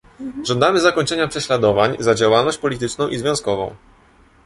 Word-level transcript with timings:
Żądamy 0.43 0.79
zakończenia 0.79 1.27
prześladowań 1.27 1.95
za 1.99 2.15
działalność 2.15 2.57
polityczną 2.57 3.07
i 3.07 3.17
związkową 3.17 3.75